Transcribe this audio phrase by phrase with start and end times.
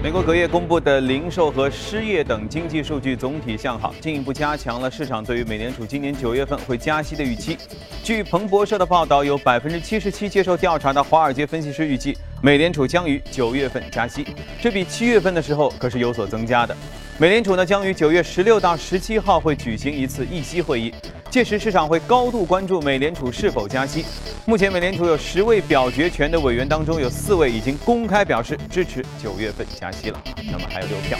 [0.00, 7.58] 美国隔夜公布的零售和失业等经济数据总体向好，进一步加强了市场对于美联储今年九月份会加息的预期。
[8.04, 14.24] 据彭博社的报道，有百分之七十七接受调查的华尔街分析师预计，美联储将于九月份加息，
[14.62, 16.76] 这比七月份的时候可是有所增加的。
[17.20, 20.94] 美联储呢将于九月十六到十七号会举行一次议息会议，
[21.28, 24.04] 届时市场会高度关注美联储是否加息。
[24.46, 31.18] 目前美联储有十位表决权的委员当中，有四位已经公开表示支持九月份加息了，那么还有六票。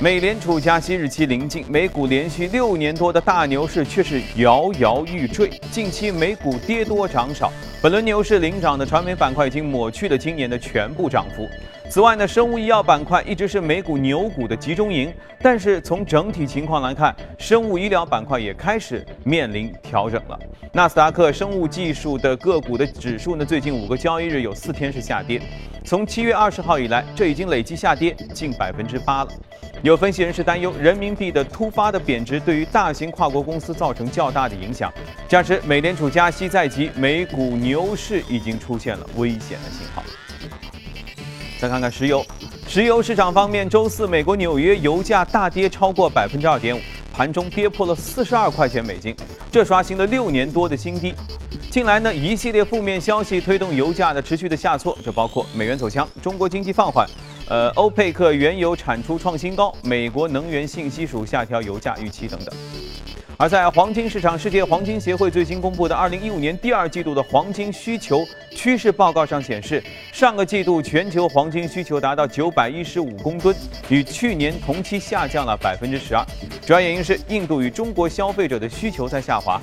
[0.00, 5.50] 美联储加息日期临近，美股连续六年多的大牛市却是摇摇欲坠。
[5.70, 7.52] 近期美股跌多涨少，
[7.82, 11.46] 本轮牛市领涨的传媒板块已经抹去了今年的全部涨幅。
[11.90, 20.38] 此外呢，生物医药板块一直是美股牛股的集中营，但是从整体情况来看，生物医疗板块也开始面临调整了。
[20.74, 25.40] 纳斯达克生物技术的个股的指数呢，最近五个交易日有四天是下跌，
[25.82, 29.30] 从七月二十号以来，这已经累计下跌近百分之八了。
[29.82, 34.92] 有分析人士担忧，人民币的突发的贬值对于大型跨国公司造成较大的影响，
[35.26, 40.02] 加之美联储加息在即，美股牛市已经出现了危险的信号。
[41.58, 42.24] 再看看石油，
[42.68, 46.80] 石油市场方面，周四美国纽约油价大跌超过百分之二点五，
[47.12, 49.12] 盘中跌破了四十二块钱美金，
[49.50, 51.12] 这刷新了六年多的新低。
[51.68, 57.04] 近来呢，一系列负面消息推动油价的持续的下挫，这包括美元走强、中国经济放缓、
[57.48, 62.54] 呃，欧佩克原油产出创新高、美国能源信息署下调油价预期等等。
[63.40, 69.80] 而在黄金市场，世界黄金协会最新公布的二零一五年第二季度的黄金需求趋势报告上显示，
[70.12, 73.54] 上个季度全球黄金需求达到九百一十五公吨，
[73.90, 76.26] 与去年同期下降了百分之十二。
[76.66, 79.60] 主要原因是印度与中国消费者的需求在下滑。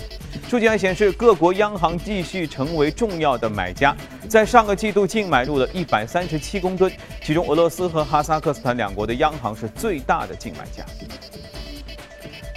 [0.47, 3.93] 数据还显示，各国央行继续成为重要的买家，
[4.29, 6.89] 在上个季度净买入了一百三十七公吨，
[7.21, 10.85] 其中俄罗斯和哈萨克斯坦两国的央行是最大的净买家。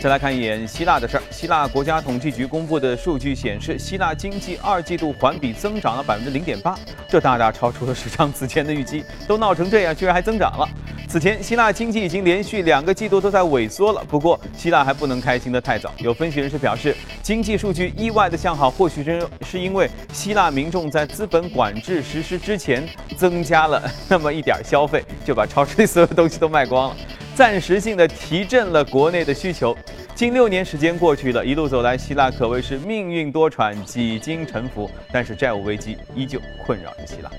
[0.01, 1.23] 再来看一眼希腊的事儿。
[1.29, 6.79] 希腊国家统计局公布的数据显示，希腊经济二季度环比增长了百分之零点八，
[7.09, 9.05] 这大大超出了市场此前的预期。
[9.27, 10.69] 都闹成这样，居然还增长了。
[11.09, 14.05] 此前，希腊经济已经连续两个季度都在萎缩了。
[14.07, 15.93] 不过，希腊还不能开心得太早。
[15.99, 26.97] 有分析人士表示，经济数据意外的向好，或许是是因为希腊民众在资本管制实施之前增加了那么一点消费，就把超市里所有东西都卖光了。
[27.39, 29.73] 暂时性的提振了国内的需求。
[30.13, 37.31] 近六年时间过去了，一路走来，希腊可谓是命运多舛，几经沉浮，但是债务危机依旧困扰着希腊。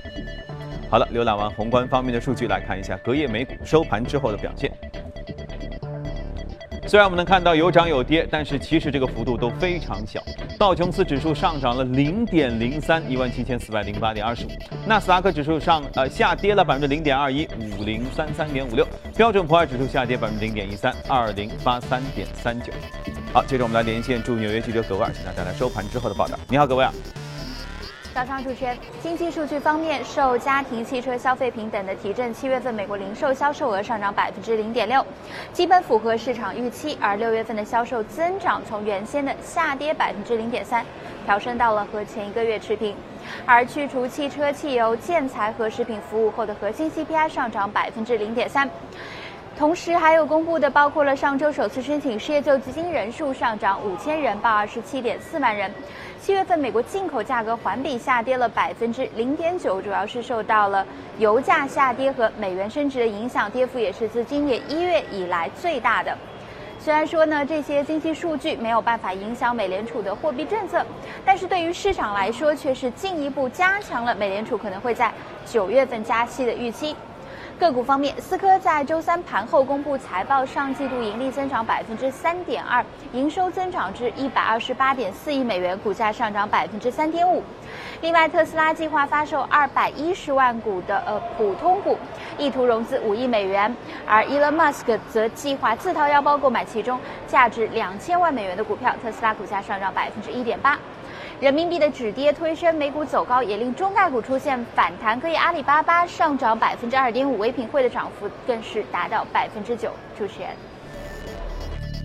[0.88, 4.72] 好了，浏览完宏观方面的数据，来看一下隔夜美股收盘之后的表现。
[6.90, 10.20] 虽然我们能看到有涨有跌，但是其实这个幅度都非常小。
[10.58, 14.48] 道琼斯指数上涨了零点零三，一万七千四百零八点二十五；
[14.88, 17.46] 纳斯达克指数上呃下跌了百分之零点二一，
[17.78, 18.84] 五零三三点五六；
[19.16, 22.72] 标准普尔指数下跌百分之零点一三，二零八三点三九。
[23.32, 26.36] 好，接着我们来连线驻纽约记者葛威尔，请他带来收盘之后的报道。
[26.48, 26.90] 你好，葛威尔。
[28.12, 35.04] 早上主持人，经济数据方面，受家庭汽车消费品等的提振，七月份美国零售销售额上涨百分之零点六，
[35.52, 36.98] 基本符合市场预期。
[37.00, 40.84] 而六月份的销售增长从原先的下跌百分之零点三，
[41.24, 42.96] 调升到了和前一个月持平。
[43.46, 48.68] 而去除汽车、汽油、建材和食品服务后的核心 CPI 上涨百分之零点三。
[49.56, 55.70] 同时，还有公布的包括了上周首次申请失业救济金人数上涨五千人，报二十七点四万人。
[56.22, 60.86] 七月份美国进口价格环比下跌了百分之零点九，主要是受到了
[61.18, 66.14] 油价下跌和美元升值的影响，跌幅也是自今年一月以来最大的。
[66.78, 70.84] 虽然说呢，这些经济数据没有办法影响美联储的货币政策，
[71.24, 75.10] 但是对于市场来说，却是进一步加强了美联储可能会在
[75.46, 76.94] 九月份加息的预期。
[77.60, 82.82] 个股方面，思科在周三盘后公布财报，上季度盈利增长百分之三点二，
[83.12, 87.42] 营收增长至一百二十八点四亿美元，股价上涨百分之三点五。
[88.00, 91.98] 另外，特斯拉计划发售二百一十万股的呃普通股，
[92.38, 100.78] 意图融资五亿美元，而 Elon Musk 则计划自掏腰包购买其中价值两千万美元的股票，特斯拉股价上涨百分之一点八。
[101.40, 105.18] 人民币的止跌推升美股走高，也令中概股出现反弹。
[105.18, 109.90] 可以，阿里巴巴上涨百分之二点五，唯品会的涨幅更是达到百分之九。
[110.18, 110.50] 主持人，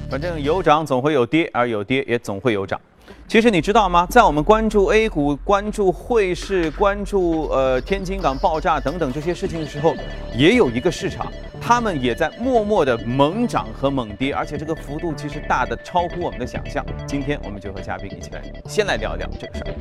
[0.10, 2.80] 反正有涨总会有跌，而有跌也总会有涨。
[3.28, 4.06] 其实你知道吗？
[4.10, 9.96] 在我们关注 A 股、关注汇市、关注呃天津港爆炸等等这些事情的时候，
[10.38, 16.86] 也有一个市场，他们也在默默的猛涨和猛跌，而且这个幅度其实大的超乎我们的想象。
[17.08, 19.74] 今天我们就和嘉宾一起来，先来聊聊这个事儿。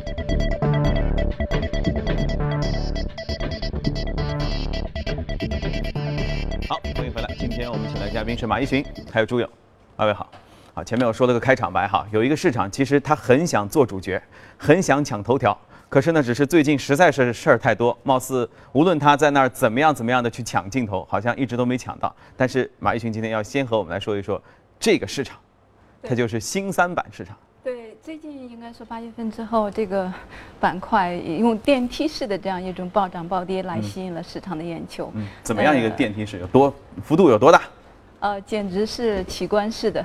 [6.67, 7.35] 好，欢迎回来。
[7.38, 9.49] 今天我们请来嘉宾是马一群，还有朱勇，
[9.97, 10.31] 二位好。
[10.76, 14.21] 好，前面我说了个开场白哈，有一个市场其实他很想做主角，
[14.59, 15.56] 很想抢头条，
[15.88, 22.12] 可是呢，只是最近实在是事儿太多，貌似无论他在那儿怎么样怎么样的去抢镜头，好像一直都没抢到。
[22.37, 24.43] 但是马一群今天要先和我们来说一说
[24.81, 25.38] 这个市场，
[26.03, 27.37] 它就是新三板市场。
[27.62, 30.12] 对，最近应该说八月份之后，这个
[30.59, 35.09] 板块用电梯式的这样一种暴涨暴跌来吸引了市场的眼球。
[35.15, 36.41] 嗯，怎么样一个电梯式？
[36.41, 36.75] 有多
[37.05, 37.62] 幅度有多大？
[38.25, 40.03] 呃，简直是奇观式的。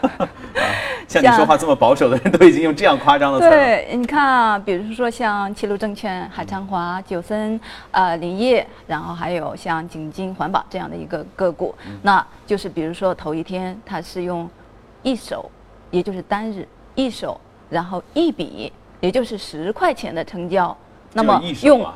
[1.06, 3.50] 像你说话这么保守的人，都已经用这样夸张的词了。
[3.50, 7.60] 对，你看啊，比如说像齐鲁证券、海昌华、九森、
[7.90, 14.48] 呃林业，然后还有像景金环保这样的一个个股，那就是比如说头一天它是用
[15.02, 15.50] 一手，
[15.90, 17.38] 也就是单日一手，
[17.68, 20.74] 然后一笔，也就是十块钱的成交，
[21.12, 21.86] 那么用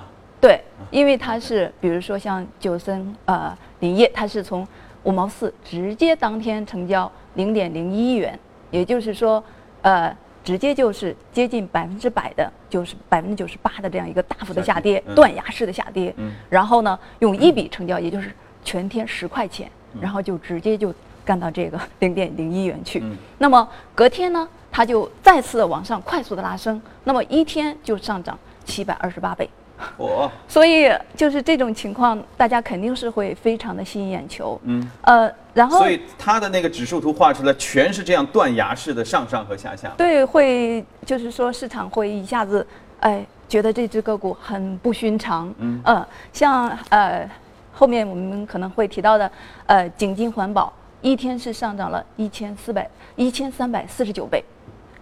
[0.43, 4.67] 对，因为它是比如说像九森呃林业，它是从
[5.05, 8.39] 五毛四直接当天成交零点零一元，
[8.71, 9.43] 也就是说，
[9.83, 16.15] 呃，直接就是接近百分之百的，就是百分之九十八的这样一个大幅的下跌，断崖式的下跌。
[16.49, 18.33] 然后呢，用一笔成交，也就是
[18.65, 19.71] 全天十块钱，
[20.01, 20.95] 然后就直接就
[21.25, 23.03] 干到这个 零点零一元去。
[23.39, 29.49] 那么隔天呢，它就再次的往上快速的拉升，那么一天就上涨七百二十八倍。
[29.97, 34.61] 我，所以就是这种情况，大家肯定是会非常的吸引眼球。
[34.65, 39.93] 嗯，呃，然后，所以它的那个指数图画出来全是这样断崖式的上上和下下。
[39.97, 42.67] 对，会就是说市场会一下子，
[43.01, 45.53] 哎，觉得这只个股很不寻常。
[45.59, 47.29] 嗯，呃，像呃
[47.73, 49.31] 后面我们可能会提到的，
[49.67, 54.45] 呃，景金环保一天是上涨了一千四百一千三百四十九倍，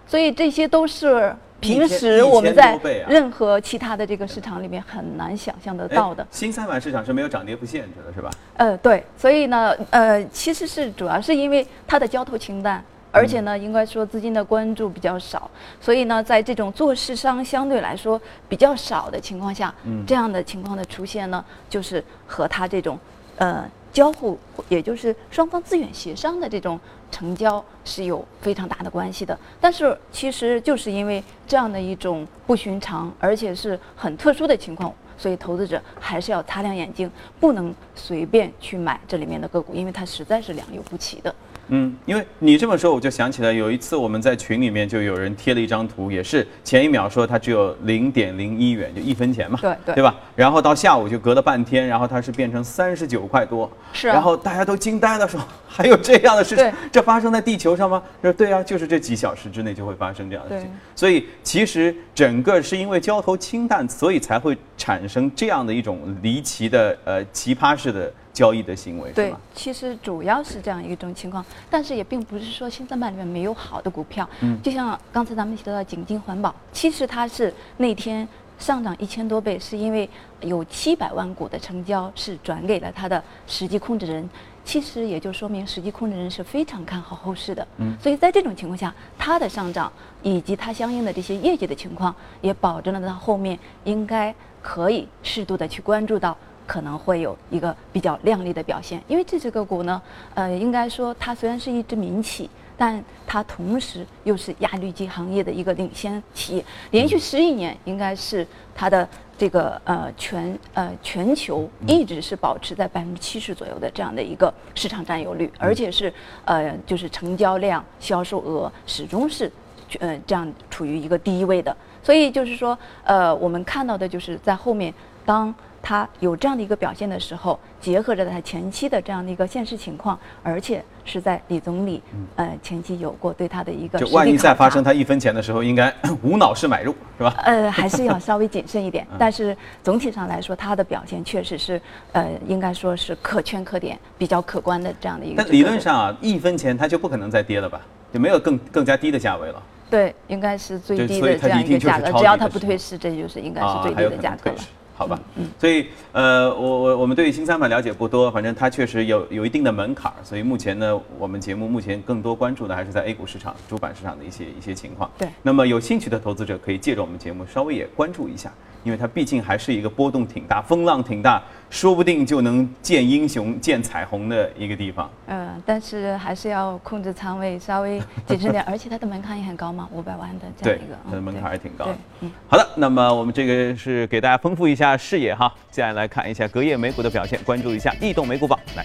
[0.07, 1.35] 所以这些都是。
[1.61, 2.79] 平时我们在
[3.09, 6.27] 任何其他的这个市场里面很难想象得到的。
[6.31, 8.31] 新三板市场是没有涨跌幅限制的，是吧？
[8.57, 19.75] 呃，对，所以呢，呃，其实是主要是因为它的交投清淡，而且呢，应该说资金的关注比较少，所以呢，在这种做市商相对来说比较少的情况下，
[20.07, 22.99] 这样的情况的出现呢，就是和它这种，
[23.37, 23.65] 呃。
[23.93, 26.79] 交互，也就是双方自愿协商的这种
[27.11, 29.39] 成交是有非常大的关系的。
[29.61, 41.35] 但是，其实就是因为这样的一种不寻常，而且是很特殊的情况，所以投资者还是要擦亮眼睛，不能随便去买这里面的个股，因为它实在是良莠不齐的。
[41.71, 50.15] 嗯，因为你这么说，我就想起来有一次我们在群里面就有人贴了一张图，也是前一秒说它只有零点零一元，就一分钱嘛，对对，对吧？
[50.35, 58.03] 然后到下午就隔了半天，然后它是变成三十九块多，是，然后大家都惊呆了，说还有这样的事情，这发生在地球上吗？
[58.21, 60.71] 说对啊，就是这几小时之内就会发生这样的事情。
[60.97, 68.13] 所以其实整个是因为交投清淡，所以才会产生这样的一种离奇的呃奇葩式的。
[68.41, 74.27] 交易的行为对，其实主要是这样一种情况，但是也并不是说新三板里面没有好的股票。
[74.41, 78.27] 嗯，就像刚才咱们提到的景金环保，其实它是那天
[78.59, 80.09] 上涨一千多倍，是因为
[80.41, 84.27] 有七百万股的成交是转给了它的实际控制人，
[84.65, 87.69] 其实也就说明实际控制人是非常看好后市的。
[87.77, 89.93] 嗯，所以在这种情况下，它的上涨
[90.23, 96.35] 以及它相应的这些业绩的情况，也保证了它后面应该可以适度的去关注到。
[96.71, 100.01] 可能会有一个比较亮丽的表现，因为这只个股呢，
[100.35, 116.15] 呃，应该说它虽然是一只民企，但它同时又是压滤机行业的一个领先企业，连续十一年应该是它的这个呃全呃全球一直是保持在百分之七十左右的这样的一个市场占有率，而且是
[116.45, 119.51] 呃就是成交量、销售额始终是
[119.99, 124.95] 呃这样处于一个第一位的，所以就是说呃我们看到的就是在后面
[125.27, 125.53] 当。
[125.83, 132.03] 它有这样的一个表现的时候，结合着他前期的这样的一个现实情况，而且是在李总理
[132.37, 137.35] 呃前期有过对他的一个就万一再发生他一分钱的时候，应该 无脑式买入是吧？
[137.45, 139.07] 呃，还是要稍微谨慎一点。
[139.19, 141.81] 但是总体上来说，他的表现确实是
[142.13, 145.43] 呃，应该说是可圈可点、比较可观的这样的一个。
[145.43, 147.81] 但理论上啊，一分钱它就不可能再跌了吧？
[148.13, 149.63] 就没有更更加低的价位了。
[149.89, 154.57] 对，应该是最低的这样一个价格，只要它不退市，这就是应该是最低的价格了。
[155.01, 165.11] 好吧，嗯，所以呃，我我我们对新三板了解不多，反正它确实有有一定的门槛儿，所以目前呢，我们节目目前更多关注的还是在 A 股市场、主板市场的一些一些情况。
[165.17, 168.53] 对，那么有兴趣的投资者可以借着我们节目稍微也关注一下。
[168.83, 175.11] 因为它毕竟还是一个波动挺大、风浪挺大，说不定就能见英雄、见彩虹的一个地方。
[175.27, 178.65] 嗯，但是还是要控制仓位，稍微 谨慎点。
[178.65, 180.97] 而且它的门槛也很高嘛，五百万的这样一个。
[181.11, 181.89] 它的门槛还挺高。
[182.21, 184.90] 嗯，好的，那么我们这个是给大家丰富一下。
[184.91, 185.53] 下视野哈。
[185.71, 188.85] 接下来看一下隔夜美股的表现，关注一下异动美股榜来。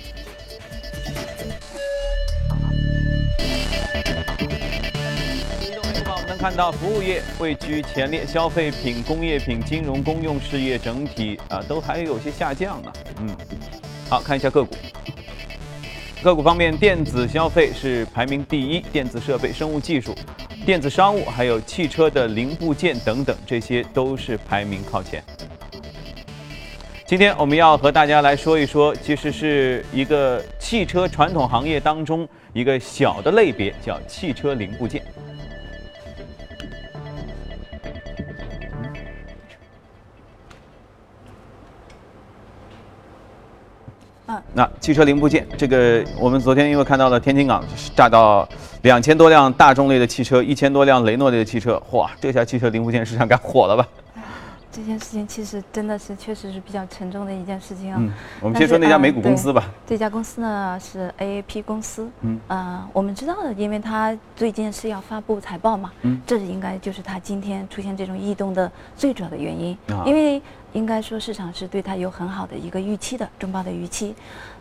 [5.59, 12.93] 移动美股榜我们能看到，服务业位居前列，消费品、工业品、金融、公用事业整体啊都还有些下降呢。
[13.21, 13.35] 嗯，
[14.07, 14.75] 好看一下个股。
[16.23, 20.15] 个股方面，电子消费是排名第一，电子设备、生物技术、
[20.65, 25.23] 电子商务，还有汽车的零部件等等，这些都是排名靠前。
[27.07, 35.03] 今天我们要和大家来说一说，其实是一个汽车传统行业当中一个小的类别，叫汽车零部件。
[44.25, 47.63] 嗯，那汽车零部件，这个我们昨天因为看到了天津港
[47.95, 48.49] 炸到
[48.81, 53.87] 两千多辆大众类的汽车，一千多辆雷诺类的汽车，哇，这下汽车零部件市场该火了吧？
[54.75, 57.97] 这件事情其实真的是确实是比较沉重的一件事情啊。
[57.97, 59.71] 嗯，我们先说那家美股公司吧。
[59.87, 62.09] 这家公司呢是 AAP 公司。
[62.19, 65.93] 嗯，呃，我们知道的，因为它最近是要发布财报嘛。
[66.01, 69.77] 嗯，这应该就是它今天出现这种异动的最主要的原因。
[69.87, 70.41] 啊因为
[70.73, 74.13] 应该说市场是对它有很好的一个预期的，中报的预期，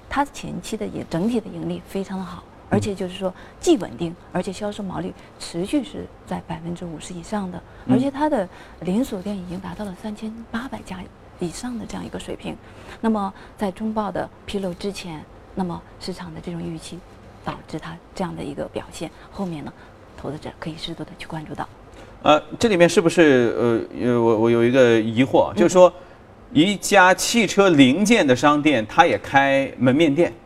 [0.08, 2.44] 它前期的也整体的盈利非常的好。
[2.70, 8.48] 而且就是说，既稳定，而且销售毛利持续是在百分之五十以上的，而且它的
[8.80, 10.98] 连锁店已经达到了三千八百家
[11.38, 12.56] 以上的这样一个水平。
[13.00, 16.98] 那么在中报的披露之前，那么市场的这种预期，
[17.44, 19.10] 导致它这样的一个表现。
[19.30, 19.72] 后面呢，
[20.16, 21.68] 投资者可以适度的去关注到。
[22.22, 25.92] 呃，这里面是不是呃呃，我我有一个疑惑，就是说，
[26.54, 30.36] 一家汽车零件的商店，它也开门面店，对，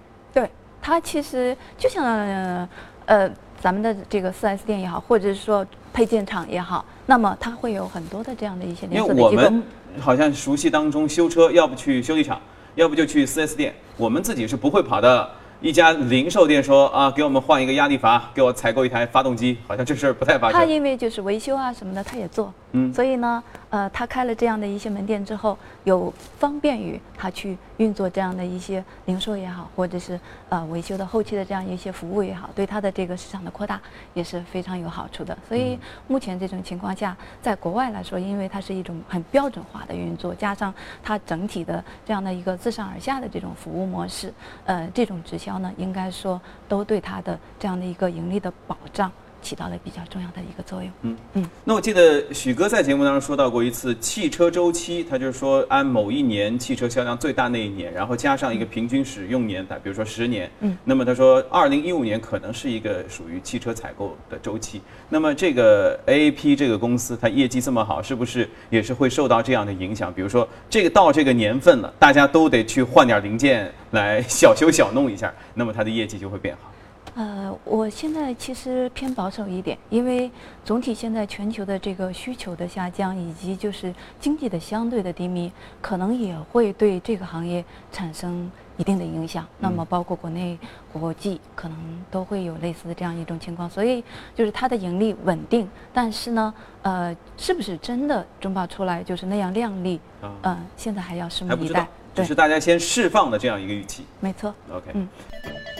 [0.89, 2.69] 它其实就像呃
[3.05, 3.31] 呃
[3.61, 9.29] 咱们的这个 4S 店也好，或者是说配件厂也好，那么它会有很多的这样的一些因连锁的机构。
[9.29, 9.63] 为我们
[10.01, 12.41] 好像熟悉当中修车，要不去修理厂，
[12.75, 15.29] 要不就去 4S 店，我们自己是不会跑到
[15.61, 20.59] 一家零售店说啊，给我们换一个压力阀，给我采购一台发动机，好像这事儿不太发生。
[20.59, 30.21] 他因为就是维修啊什么的，他也做，嗯所以呢，呃，他开了这样的一些门店之后，有方便于他去运作这样的一些零售也好，或者是
[30.51, 33.81] 呃维修的后期的这样一些服务也好，对他的这个市场的扩大
[34.13, 35.37] 也是非常有好处的。
[35.49, 40.73] 所以目前这种情况下，在国外来说，因为它是一种很标准化的运作，加上
[41.03, 44.33] 它整体的这样的一个自上而下的这种服务模式，
[44.67, 49.11] 呃，这种直销呢，应该说都对它的这样的一个盈利的保障
[49.43, 50.91] 起到了比较重要的一个作用。
[51.03, 64.81] 嗯嗯那我记得许哥在节目当中说到过一次汽车周期，他就是说按某一年汽车销量最大那一年，然后加上一个平均使用年，比如说十年，嗯，那么他说二零一五年可能是一个属于汽车采购的周期。
[65.09, 70.13] 那么这个 AAP 这个公司它业绩这么好，是不是也是会受到这样的影响？
[70.13, 76.73] 比如说这个到这个年份了，大家都得去换点零件来小修小弄一下，那么它的业绩就会变好。
[77.15, 80.31] 呃，我现在其实偏保守一点，因为
[80.65, 85.51] 总体现在全球的这个需求的下降，以及就是经济的相对的低迷，
[85.81, 89.45] 可能也会对这个行业产生一定的影响。
[89.59, 90.57] 那么包括国内、
[90.93, 91.77] 国际可能
[92.11, 100.01] 都会有类似的这样一种情况，所以就是它的盈利稳定，但是呢，呃，是不是真的中报出来就是那样靓丽？
[100.21, 104.05] 啊嗯、现在还要拭目以待。，对只是，大家先释放的这样一个预期。
[104.19, 104.53] 没错。
[104.73, 105.09] OK，嗯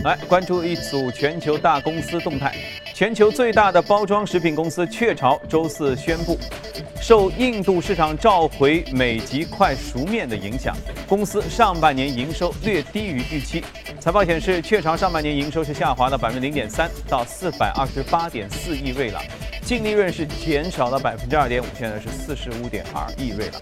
[0.05, 2.55] 来关注一组全球大公司动态。
[2.95, 6.39] 全球最大的包装食品公司雀巢周四宣布，
[7.01, 10.77] 受印度市场召回美极快熟面的影响，
[11.09, 13.63] 公司上半年营收略低于预期。
[13.99, 19.23] 财报显示，雀巢上半年营收是下滑了百分之零点三，到四百二十八点四亿瑞郎，
[19.63, 23.61] 净利润是减少了百分之二点五，现在是四十五点二亿瑞郎。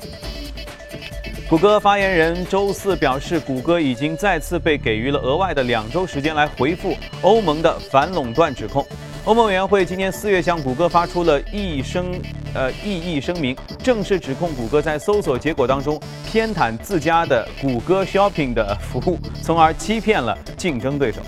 [1.48, 8.84] 谷歌发言人周四表示，谷歌已经再次被给予了额外的两周时间来回复欧盟的反垄断指控。
[9.24, 12.20] 欧盟委员会今年四月向谷歌发出了异议声，
[12.52, 21.20] 呃异议声明，正式指控谷歌在搜索结果当中偏袒自家的谷歌 Shopping 的服务，从而欺骗了竞争对手。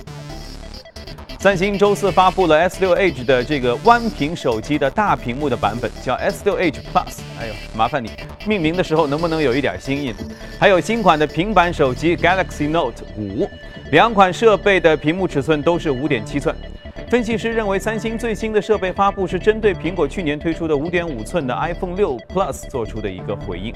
[1.40, 7.20] 三星周四发布了 S6 Edge 的这个弯屏手机的大屏幕的版本，叫 S6 Edge Plus。
[7.38, 8.10] 哎呦，麻烦你
[8.44, 10.16] 命名的时候能不能有一点新意呢？
[10.58, 13.48] 还有新款的平板手机 Galaxy Note 五
[13.92, 16.52] 两款设备的屏幕尺寸都是五点七寸。
[17.10, 23.72] 分析师认为，三星最新的设备发布是针对苹果去年推出的5.5寸的 iPhone 6 Plus 做出的一个回应。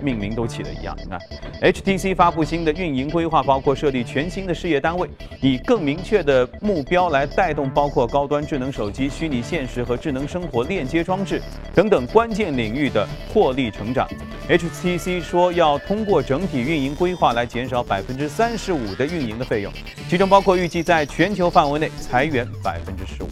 [0.00, 0.96] 命名都起的一样。
[1.02, 1.18] 你看
[1.62, 5.08] ，HTC 发布新的运营规划，包括设立全新的事业单位，
[5.40, 11.40] 以更明确的目标来带动包括高端智能手机、虚拟现实和智能生活链接装置
[11.74, 14.06] 等等关键领域的获利成长。
[14.48, 19.72] HTC 说要通过整体运营规划来减少百分之三十五的运营的费用，
[20.08, 23.28] 其中包括预计在全球范围内裁员百分之十五。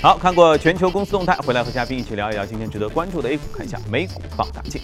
[0.00, 4.80] 好，看过全球公司动态，回来和嘉宾一起聊一聊今天值得关注的 A 股，看一下美股放大镜。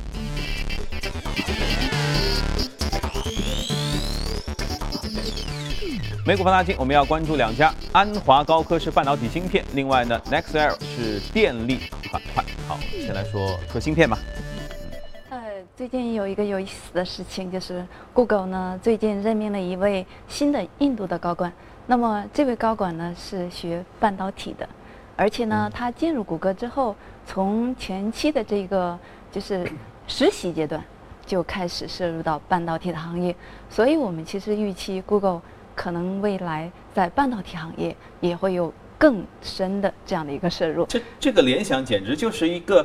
[6.27, 12.43] 美股放大镜，我们要关注两家，安华高科是半导体芯片，另外呢，Nextel 是电力板块。
[12.67, 14.19] 好，先来说说芯片吧。
[15.29, 15.39] 呃，
[15.77, 21.53] 最近有一个有意思的事情，就是 Google 呢最近任命了一位新的印度的高管，
[21.87, 24.69] 那么这位高管呢是学半导体的。
[25.17, 28.99] 而且呢，他进入谷歌之后，从前期的这个
[29.31, 29.64] 就是
[30.09, 30.83] 实习阶段
[31.25, 33.35] 就开始涉入到半导体的行业，
[33.71, 35.41] 所以我们其实预期 Google
[35.76, 40.85] 可能未来在半导体行业也会有更深的这样的一个摄入。
[40.87, 42.85] 这这个联想简直就是一个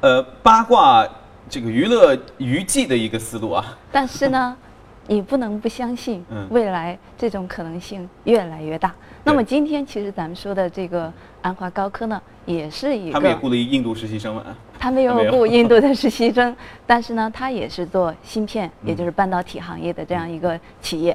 [0.00, 1.06] 呃八卦
[1.48, 3.78] 这个娱乐娱记的一个思路啊！
[3.92, 4.56] 但是呢，
[5.06, 8.94] 你不能不相信，未来这种可能性越来越大。
[9.22, 11.12] 那么今天其实咱们说的这个。
[11.44, 14.56] 安华高科呢，也是一个，他们也雇了一印度实习生了。
[14.78, 16.56] 他没有雇印度的实习生，
[16.86, 21.14] 但是呢，他也是做芯片，也就是半导体行业的这样一个企业。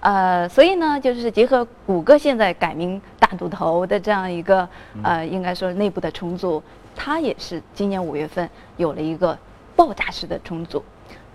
[0.00, 4.68] 呃，所以呢，就是结合谷歌现在改名大独头的这样一个
[5.02, 6.62] 呃，应该说内部的重组，
[6.94, 9.34] 它也是今年五月份有了一个
[9.74, 10.84] 爆炸式的重组。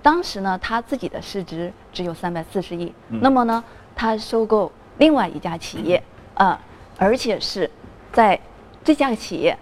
[0.06, 3.64] 当时呢，他自己的市值只有三百四十亿，那么呢，
[3.96, 6.04] 他收购另外一家企业
[6.36, 6.62] 啊，
[7.00, 7.68] 而且是。
[8.14, 8.40] 在
[8.84, 9.58] 这家企业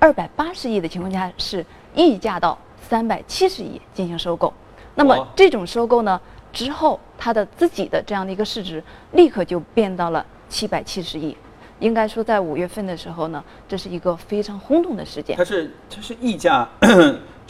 [0.00, 4.50] 二百八十亿的情况下，是溢价到三百七十亿进行收购。
[4.94, 6.18] 那么这种收购呢
[6.54, 8.82] 之后，他的自己的这样的一个市值
[9.12, 11.36] 立刻就变到了七百七十亿。
[11.80, 15.36] 应该说，在五月份的时候呢，这是一个非常轰动的事件。
[15.36, 16.66] 它是它是溢价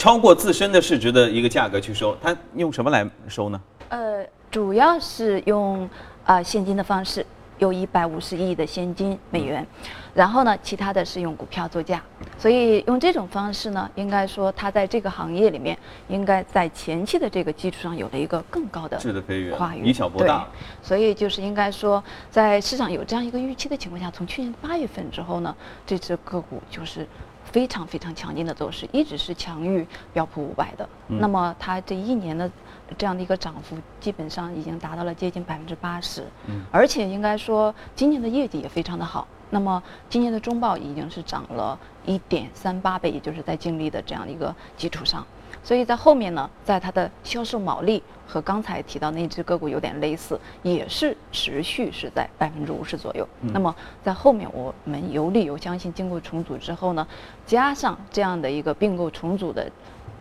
[0.03, 3.61] 超过自身的市值的一个价格去收，它用什么来收呢？
[3.89, 5.89] 呃，主要是用
[6.25, 7.25] 啊现金的方式。
[7.59, 9.65] 有一百五十亿的现金美元，
[10.13, 12.03] 然后呢，其他的是用股票作价，
[12.37, 20.49] 所以用这种方式呢，应该说它在这个行业里面，应该在前期的这个基础上有了一个更高的质的飞跃，跨越，以小博大。
[20.83, 25.55] 所以就是应该说，在市场有这样一个预期的情况下，从去年八月份之后呢，
[25.87, 27.07] 这只个股就是
[27.45, 30.89] 非常非常强劲的走势，一直是强于标普五百的。
[31.09, 32.51] 那么它这一年的。
[32.99, 39.27] 这样的一个涨幅基本上已经达到了接近百分之八十，嗯，而且应该说今年的业绩也非常的好。
[39.49, 45.25] 那么今年的中报已经是涨了一点三八倍，也就是在净利的这样的一个基础上。
[45.65, 53.27] 所以在后面呢，在它的销售毛利和刚才提到那只个股有点类似，也是持续是在百分之五十左右。
[53.41, 57.07] 那么在后面我们有理由相信，经过重组之后呢，
[57.47, 59.71] 加上这样的一个并购重组的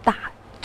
[0.04, 0.16] 大。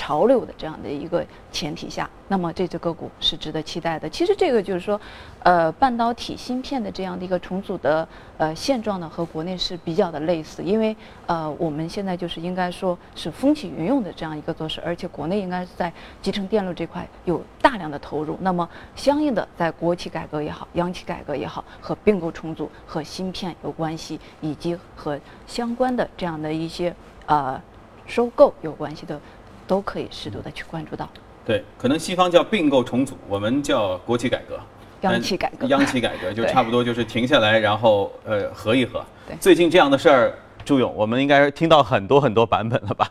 [0.06, 4.08] 潮流的这样的一个前提下，那么这只个股是值得期待的。
[4.08, 5.00] 其实这个就是说，
[5.42, 8.06] 呃，半导体芯片的这样的一个重组的
[8.38, 10.62] 呃现状呢，和国内是比较的类似。
[10.62, 15.92] 因为呃，我们现在就是应该说是风起云涌的这样一个做势，而且国内应该是在
[16.22, 18.38] 集成电路这块有大量的投入。
[18.40, 26.94] 那么相应的，在国企改革也好，央企改革也好，和并购重组和芯片有关系，以及和相关的这样的一些
[27.26, 27.60] 呃
[28.06, 29.20] 收购有关系的。
[29.66, 31.08] 都可以适度的去关注到，
[31.44, 34.58] 对，可能西方叫并购重组，我们叫国企改革，
[35.00, 39.04] 央企改革， 央企改革就差不多就是停下来，然后呃合一合。
[39.26, 43.10] 对，最近这样的事儿，朱勇，我们应该听到很多很多版本了吧？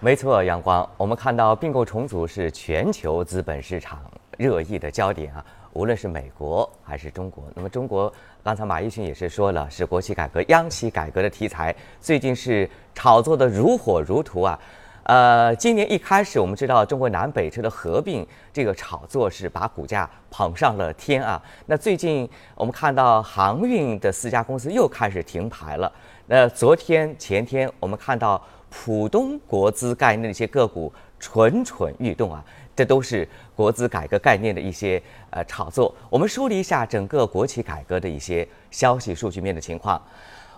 [0.00, 3.98] 没错，阳光，我们看到并购重组是全球资本市场
[4.36, 5.42] 热议的焦点啊，
[5.72, 7.44] 无论是美国还是中国。
[7.54, 8.12] 那么中国，
[8.44, 14.58] 刚才马一迅也是说了，是国企改革、央企改革的题材，最近是炒作的如火如荼啊。
[15.06, 21.40] 呃，今年一开始，我们知道中国南北车的合并，这个炒作是把股价捧上了天啊。
[21.66, 25.90] 那最近我们看到航运的四家公司又开始停牌了。
[26.26, 35.94] 那昨天、前天，我们看到浦东国资概念的一些个股蠢蠢欲动啊，这都是国资改革概念的一些呃炒作。
[36.10, 40.02] 我们梳理一下整个国企改革的一些消息数据面的情况。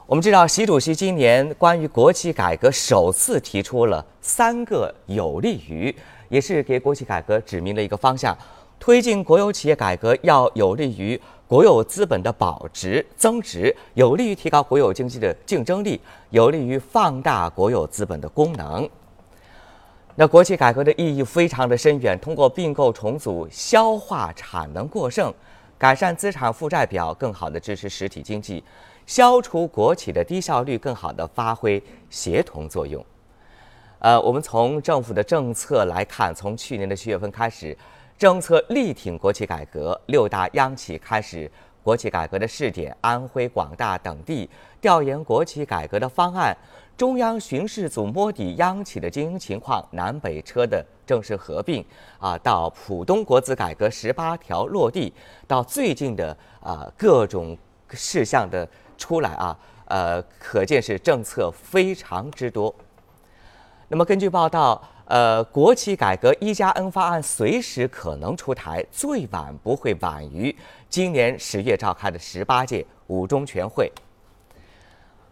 [0.09, 5.95] 我们知道，习主席今年关于国企改革首次提出了三个有利于，
[6.31, 8.35] 也是给国企改革指明了一个方向。
[8.81, 18.89] 推进国有企业改革要有利于国有资本的保值增值，有利于提高国有经济的竞争力，有利于放大国有资本的功能。
[20.15, 25.35] 那国企改革的意义非常的深远，通过并购重组消化产能过剩，
[25.77, 28.65] 改善资产负债表，更好的支持实体经济，
[29.09, 33.03] 消除国企的低效率，更好的发挥协同作用。
[34.01, 37.75] 呃，我们从政府的政策来看，从去年的七月份开始，
[38.19, 41.51] 政策力挺国企改革，六大央企开始
[41.83, 46.55] 国企改革的试点，安徽、广大等地调研国企改革的方案，
[46.95, 51.83] 中央巡视组摸底央企的经营情况，南北车的正式合并，
[52.19, 55.15] 啊，到浦东国资改革十八条落地，
[55.47, 57.57] 到最近的啊各种
[57.89, 58.69] 事项的
[58.99, 59.57] 出来啊，
[59.87, 62.75] 呃，可见是政策非常之多。
[63.89, 70.55] 那么根据报道，呃，国企改革一加 N 方案随时可能出台，最晚不会晚于
[70.91, 73.91] 今年十月召开的十八届五中全会。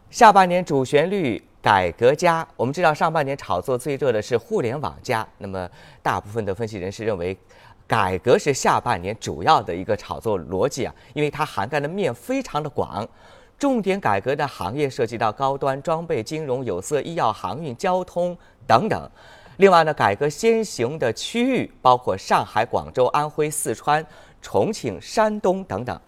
[0.09, 5.69] 下半年主旋律改革加，我们知道上半年炒作最热的是互联网加，那么
[6.03, 7.37] 大部分的分析人士认为，
[7.87, 13.07] 改革是下半年主要的一个炒作逻辑啊，因为它涵盖的面非常的广。
[13.59, 19.11] 重点改革的行业涉及到高端装备、金融、有色、医药、航运、交通等等。
[19.57, 24.05] 另外呢，改革先行的区域包括上海、广州、安徽、四川、
[24.43, 25.99] 重庆、山东等等。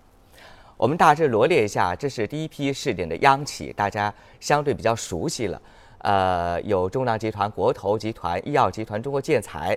[0.77, 5.63] 我们大致罗列一下，这是第一批试点的央企，大家相对比较熟悉了。
[6.01, 9.77] 呃，有中粮集团、国投集团、医药集团、中国建材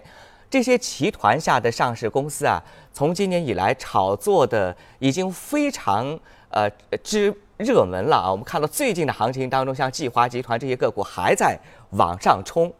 [0.49, 6.69] 这些集团下的上市公司啊，从今年以来炒作的已经非常呃
[7.01, 7.33] 之。
[7.61, 8.31] 热门了啊！
[8.31, 11.57] 我们看到最近的行情当中，像计华集团这些个股还在
[11.91, 12.71] 往上冲。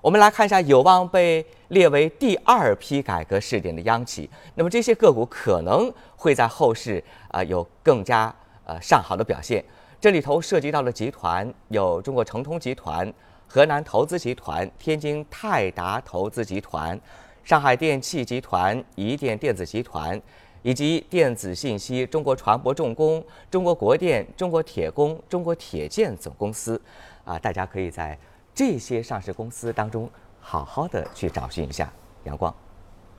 [0.00, 8.34] 我们来看一下有望被列为第二批改革试点的央企，那么这些个股可能会在后市啊有更加
[8.66, 9.64] 呃上好的表现。
[10.00, 13.10] 这里头涉及到的集团有中国诚通集团、
[13.46, 17.00] 河南投资集团、天津泰达投资集团、
[17.42, 20.20] 上海电气集团、宜电电子集团。
[20.64, 26.80] 以及电子信息、中国船舶重工、中国国电、中国铁工、中国铁建总公司，
[27.22, 28.18] 啊，大家可以在
[28.54, 30.08] 这些上市公司当中
[30.40, 31.92] 好好的去找寻一下
[32.24, 32.52] 阳光。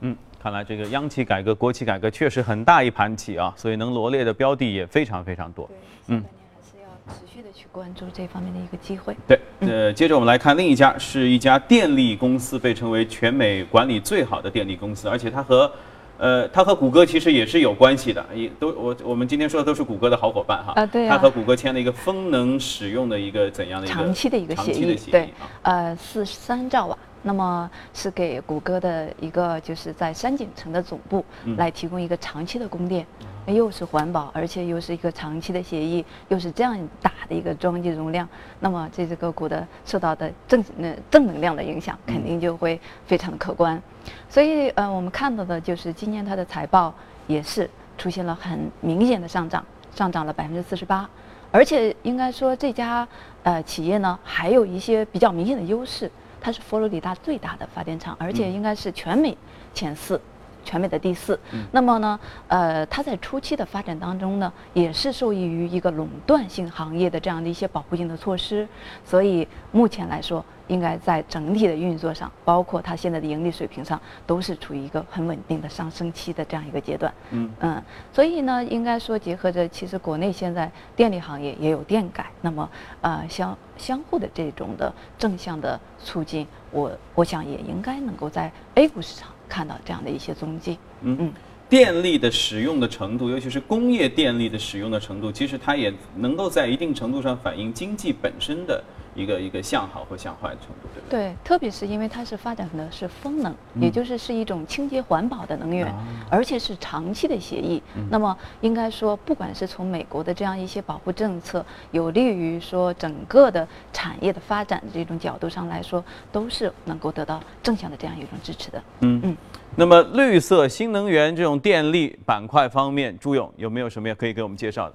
[0.00, 5.70] 嗯，看来这个央企改革、国企改革确实很大一盘棋啊，所以能罗列的标的也非常非常多。
[6.08, 6.20] 嗯，
[6.52, 9.16] 还是要持续的去关注这方面的一个机会。
[9.28, 15.70] 对，呃，接着我们来看另一家，是一家电力公司，被称为全美管理最好的电力公司，而且它和
[16.18, 20.72] 呃，它和谷歌其实也是有关系的，也都我我们今天说的都是谷歌的好伙伴哈。
[20.76, 24.98] 啊，对它和谷歌签了一个风能使用的一个怎样的一个长期的一个协议？
[25.10, 31.24] 对，呃，四十三兆瓦，那么是给谷歌的一个就是在山景城的总部
[31.56, 33.06] 来提供一个长期的供电。
[33.46, 43.80] 又是环保，而且又是一个长期的协议，又是这样大的一个装机容量，那么这只个股的受到的正呃正能量的影响，肯定就会非常的可观。
[44.28, 46.92] 所以呃，我们看到的就是今年它的财报
[47.26, 49.64] 也是出现了很明显的上涨，
[49.94, 51.08] 上涨了百分之四十八，
[51.50, 53.06] 而且应该说这家
[53.42, 59.36] 呃企业呢还有一些比较明显的优势，它是佛罗里达最大的发电厂，而且应该是全美
[59.72, 60.20] 前四。
[60.68, 61.38] 全美的第四，
[61.70, 68.66] 那么呢，呃，它在初期的发展当中呢，也是受益于一个垄断性行业的这样的一些保护性的措施，
[69.04, 77.12] 所以目前来说，应该在整体的运作上，包括它现在的盈利水平上，都是处于一个很稳定的上升期的这样一个阶段。
[77.30, 82.68] 嗯嗯，所以呢，应该说结合着，其实国内现在电力行业也有电改，那么
[83.00, 89.28] 呃相相互的这种的正向的促进，我我想也应该能够在 A 股市场。
[89.48, 91.32] 看到这样的一些踪迹，嗯嗯，
[91.68, 98.82] 电力的使用的程度，尤其是工业电力的使用的程度，其实它也能够在一定程度上反映经济本身的。
[99.16, 105.92] 一个一个向好或向坏的程度，对对，特别是因为它是发展的是风能，也就是是一种清洁环保的能源，
[106.30, 107.82] 而且是长期的协议。
[108.10, 118.82] 那么应该说，不管是从美国的这样一些保护政策，有利于说整个的产业的发展这种角度上来说，都是能够得到正向的这样一种支持的。
[119.00, 119.36] 嗯嗯。
[119.74, 124.94] 那么绿色新能源这种电力板块方面，朱勇有没有什么可以给我们介绍的？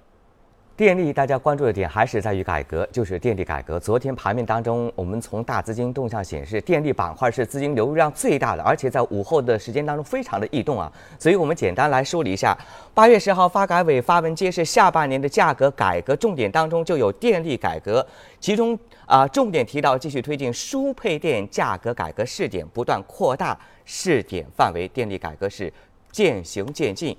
[0.82, 3.80] 电力大家关注的点还是在于改革，就是电力改革。
[3.80, 10.92] 昨天盘面当中，我们从大资金动向显示，电力板块是资金流入量最大的，而且在午后的时间当中非常的异动啊。
[11.20, 12.58] 所以我们简单来梳理一下，
[12.96, 18.04] 八月十号发改委发文揭示，下半年的价格改革重点当中就有电力改革，
[18.40, 25.72] 其中啊重点提到继续推进输配电价格改革试点，不断扩大试点范围，电力改革是
[26.12, 27.16] 渐行渐近。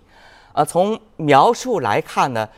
[0.52, 2.48] 啊，从描述来看呢。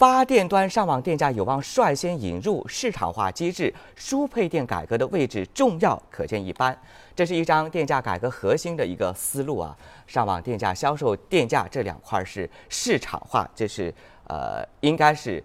[0.00, 6.74] 发电端上网电价有望率先引入市场化机制，输配电改革的位置重要可见一斑。
[7.14, 13.92] 这是一张电价改革核心的一个思路啊，上网电价、销售电价这两块是市场化，这是
[14.26, 15.44] 呃应该是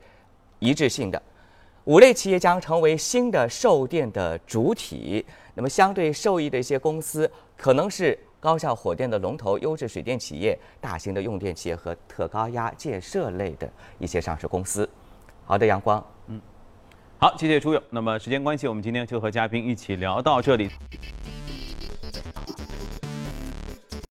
[0.60, 1.22] 一致性的。
[1.84, 8.18] 五类企业将成为新的售电的主体，那么相对受益的一些公司可能是。
[8.46, 14.88] 高效火电的龙头、优质水电企业、大型的用电企业和特高压建设类的一些上市公司。
[15.46, 16.40] 好的，阳光，嗯，
[17.18, 17.82] 好，谢谢朱勇。
[17.90, 20.70] 那么时间关系，我们今天就和嘉宾一起聊到这里。